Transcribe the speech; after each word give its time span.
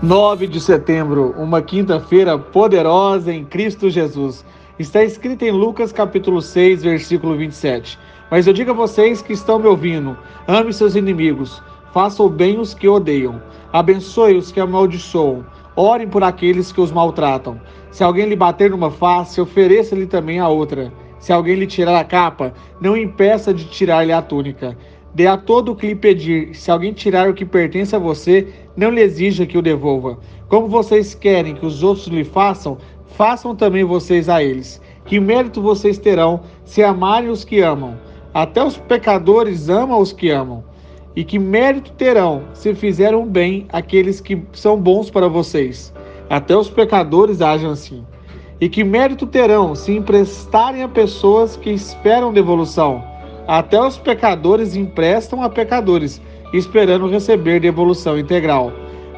9 0.00 0.46
de 0.46 0.60
setembro, 0.60 1.34
uma 1.36 1.60
quinta-feira 1.60 2.38
poderosa 2.38 3.32
em 3.32 3.44
Cristo 3.44 3.90
Jesus. 3.90 4.44
Está 4.78 5.02
escrito 5.02 5.42
em 5.42 5.50
Lucas 5.50 5.90
capítulo 5.90 6.40
6, 6.40 6.84
versículo 6.84 7.36
27. 7.36 7.98
Mas 8.30 8.46
eu 8.46 8.52
digo 8.52 8.70
a 8.70 8.74
vocês 8.74 9.20
que 9.20 9.32
estão 9.32 9.58
me 9.58 9.66
ouvindo: 9.66 10.16
ame 10.46 10.72
seus 10.72 10.94
inimigos, 10.94 11.60
faça 11.92 12.22
o 12.22 12.28
bem 12.28 12.60
os 12.60 12.74
que 12.74 12.86
odeiam, 12.86 13.42
abençoe 13.72 14.36
os 14.36 14.52
que 14.52 14.60
amaldiçoam, 14.60 15.44
orem 15.74 16.06
por 16.06 16.22
aqueles 16.22 16.70
que 16.70 16.80
os 16.80 16.92
maltratam. 16.92 17.60
Se 17.90 18.04
alguém 18.04 18.28
lhe 18.28 18.36
bater 18.36 18.70
numa 18.70 18.92
face, 18.92 19.40
ofereça-lhe 19.40 20.06
também 20.06 20.38
a 20.38 20.46
outra. 20.46 20.92
Se 21.18 21.32
alguém 21.32 21.56
lhe 21.56 21.66
tirar 21.66 21.98
a 21.98 22.04
capa, 22.04 22.54
não 22.80 22.96
impeça 22.96 23.52
de 23.52 23.64
tirar-lhe 23.64 24.12
a 24.12 24.22
túnica. 24.22 24.78
Dê 25.18 25.26
a 25.26 25.36
todo 25.36 25.72
o 25.72 25.74
que 25.74 25.88
lhe 25.88 25.96
pedir. 25.96 26.54
Se 26.54 26.70
alguém 26.70 26.92
tirar 26.92 27.28
o 27.28 27.34
que 27.34 27.44
pertence 27.44 27.96
a 27.96 27.98
você, 27.98 28.46
não 28.76 28.88
lhe 28.88 29.00
exija 29.00 29.46
que 29.46 29.58
o 29.58 29.62
devolva. 29.62 30.16
Como 30.48 30.68
vocês 30.68 31.12
querem 31.12 31.56
que 31.56 31.66
os 31.66 31.82
outros 31.82 32.06
lhe 32.06 32.22
façam, 32.22 32.78
façam 33.16 33.52
também 33.52 33.82
vocês 33.82 34.28
a 34.28 34.40
eles. 34.44 34.80
Que 35.04 35.18
mérito 35.18 35.60
vocês 35.60 35.98
terão 35.98 36.42
se 36.64 36.84
amarem 36.84 37.30
os 37.30 37.42
que 37.42 37.58
amam? 37.58 37.98
Até 38.32 38.62
os 38.62 38.76
pecadores 38.76 39.68
amam 39.68 40.00
os 40.00 40.12
que 40.12 40.30
amam. 40.30 40.62
E 41.16 41.24
que 41.24 41.36
mérito 41.36 41.90
terão 41.94 42.44
se 42.54 42.72
fizeram 42.72 43.26
bem 43.26 43.66
aqueles 43.72 44.20
que 44.20 44.40
são 44.52 44.80
bons 44.80 45.10
para 45.10 45.26
vocês? 45.26 45.92
Até 46.30 46.56
os 46.56 46.70
pecadores 46.70 47.42
agem 47.42 47.68
assim. 47.68 48.06
E 48.60 48.68
que 48.68 48.84
mérito 48.84 49.26
terão 49.26 49.74
se 49.74 49.90
emprestarem 49.90 50.84
a 50.84 50.88
pessoas 50.88 51.56
que 51.56 51.70
esperam 51.70 52.32
devolução? 52.32 53.17
Até 53.48 53.80
os 53.80 53.96
pecadores 53.96 54.76
emprestam 54.76 55.42
a 55.42 55.48
pecadores, 55.48 56.20
esperando 56.52 57.08
receber 57.08 57.60
devolução 57.60 58.18
integral. 58.18 58.70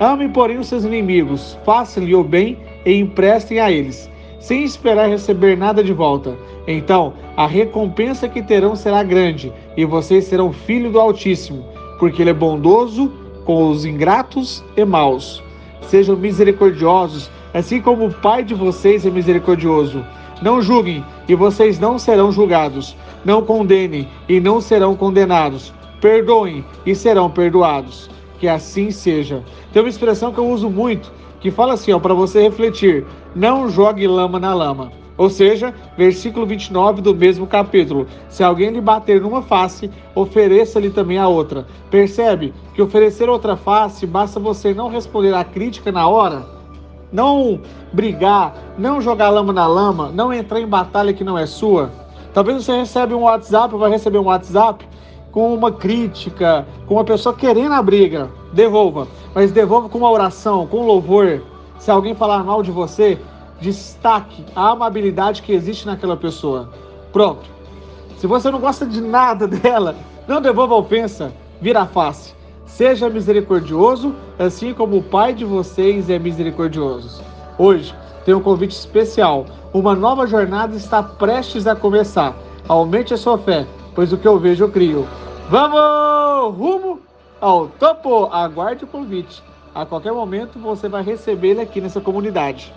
Ame, 0.00 0.28
porém, 0.28 0.58
os 0.58 0.66
seus 0.66 0.82
inimigos, 0.82 1.56
faça-lhe 1.64 2.12
o 2.12 2.24
bem 2.24 2.58
e 2.84 2.92
emprestem 2.94 3.60
a 3.60 3.70
eles, 3.70 4.10
sem 4.40 4.64
esperar 4.64 5.08
receber 5.08 5.56
nada 5.56 5.82
de 5.82 5.92
volta. 5.92 6.36
Então, 6.66 7.14
a 7.36 7.46
recompensa 7.46 8.28
que 8.28 8.42
terão 8.42 8.74
será 8.74 9.04
grande, 9.04 9.52
e 9.76 9.84
vocês 9.84 10.24
serão 10.24 10.52
filhos 10.52 10.92
do 10.92 10.98
Altíssimo, 10.98 11.64
porque 12.00 12.20
ele 12.20 12.30
é 12.30 12.34
bondoso 12.34 13.12
com 13.44 13.70
os 13.70 13.84
ingratos 13.84 14.64
e 14.76 14.84
maus. 14.84 15.40
Sejam 15.82 16.16
misericordiosos, 16.16 17.30
assim 17.54 17.80
como 17.80 18.06
o 18.06 18.12
Pai 18.12 18.42
de 18.42 18.54
vocês 18.54 19.06
é 19.06 19.10
misericordioso. 19.10 20.04
Não 20.42 20.60
julguem, 20.60 21.04
e 21.28 21.34
vocês 21.36 21.78
não 21.78 21.96
serão 21.96 22.32
julgados. 22.32 22.96
Não 23.26 23.42
condenem, 23.42 24.08
e 24.28 24.38
não 24.38 24.60
serão 24.60 24.94
condenados. 24.94 25.74
Perdoem, 26.00 26.64
e 26.86 26.94
serão 26.94 27.28
perdoados. 27.28 28.08
Que 28.38 28.46
assim 28.46 28.92
seja. 28.92 29.42
Tem 29.72 29.82
uma 29.82 29.88
expressão 29.88 30.32
que 30.32 30.38
eu 30.38 30.48
uso 30.48 30.70
muito, 30.70 31.12
que 31.40 31.50
fala 31.50 31.74
assim, 31.74 31.90
ó, 31.90 31.98
para 31.98 32.14
você 32.14 32.40
refletir: 32.40 33.04
não 33.34 33.68
jogue 33.68 34.06
lama 34.06 34.38
na 34.38 34.54
lama. 34.54 34.92
Ou 35.18 35.28
seja, 35.28 35.74
versículo 35.98 36.46
29 36.46 37.02
do 37.02 37.16
mesmo 37.16 37.48
capítulo: 37.48 38.06
Se 38.28 38.44
alguém 38.44 38.70
lhe 38.70 38.80
bater 38.80 39.20
numa 39.20 39.42
face, 39.42 39.90
ofereça-lhe 40.14 40.90
também 40.90 41.18
a 41.18 41.26
outra. 41.26 41.66
Percebe 41.90 42.54
que 42.74 42.82
oferecer 42.82 43.28
outra 43.28 43.56
face 43.56 44.06
basta 44.06 44.38
você 44.38 44.72
não 44.72 44.88
responder 44.88 45.34
à 45.34 45.42
crítica 45.42 45.90
na 45.90 46.06
hora? 46.06 46.54
não 47.12 47.60
brigar, 47.92 48.54
não 48.76 49.00
jogar 49.00 49.30
lama 49.30 49.52
na 49.52 49.66
lama, 49.66 50.10
não 50.12 50.32
entrar 50.32 50.60
em 50.60 50.66
batalha 50.66 51.12
que 51.12 51.24
não 51.24 51.38
é 51.38 51.46
sua. 51.46 51.90
Talvez 52.36 52.62
você 52.62 52.76
recebe 52.76 53.14
um 53.14 53.22
WhatsApp, 53.22 53.74
vai 53.76 53.90
receber 53.90 54.18
um 54.18 54.26
WhatsApp 54.26 54.86
com 55.32 55.54
uma 55.54 55.72
crítica, 55.72 56.66
com 56.86 56.96
uma 56.96 57.02
pessoa 57.02 57.34
querendo 57.34 57.72
a 57.72 57.82
briga. 57.82 58.28
Devolva, 58.52 59.08
mas 59.34 59.52
devolva 59.52 59.88
com 59.88 59.96
uma 59.96 60.10
oração, 60.10 60.66
com 60.66 60.84
louvor. 60.84 61.42
Se 61.78 61.90
alguém 61.90 62.14
falar 62.14 62.44
mal 62.44 62.62
de 62.62 62.70
você, 62.70 63.18
destaque 63.58 64.44
a 64.54 64.68
amabilidade 64.72 65.40
que 65.40 65.50
existe 65.50 65.86
naquela 65.86 66.14
pessoa. 66.14 66.68
Pronto. 67.10 67.48
Se 68.18 68.26
você 68.26 68.50
não 68.50 68.60
gosta 68.60 68.84
de 68.84 69.00
nada 69.00 69.48
dela, 69.48 69.96
não 70.28 70.38
devolva 70.38 70.74
a 70.74 70.78
ofensa, 70.78 71.32
vira 71.58 71.80
a 71.80 71.86
face. 71.86 72.34
Seja 72.66 73.08
misericordioso, 73.08 74.14
assim 74.38 74.74
como 74.74 74.98
o 74.98 75.02
Pai 75.02 75.32
de 75.32 75.46
vocês 75.46 76.10
é 76.10 76.18
misericordioso. 76.18 77.22
Hoje 77.56 77.94
tem 78.26 78.34
um 78.34 78.42
convite 78.42 78.72
especial. 78.72 79.46
Uma 79.72 79.94
nova 79.94 80.26
jornada 80.26 80.76
está 80.76 81.00
prestes 81.00 81.64
a 81.64 81.76
começar. 81.76 82.34
Aumente 82.66 83.14
a 83.14 83.16
sua 83.16 83.38
fé, 83.38 83.64
pois 83.94 84.12
o 84.12 84.18
que 84.18 84.26
eu 84.26 84.36
vejo 84.36 84.64
eu 84.64 84.68
crio. 84.68 85.06
Vamos 85.48 86.58
rumo 86.58 87.00
ao 87.40 87.68
topo! 87.68 88.26
Aguarde 88.26 88.82
o 88.82 88.88
convite. 88.88 89.44
A 89.72 89.86
qualquer 89.86 90.12
momento 90.12 90.58
você 90.58 90.88
vai 90.88 91.04
receber 91.04 91.50
ele 91.50 91.60
aqui 91.60 91.80
nessa 91.80 92.00
comunidade. 92.00 92.74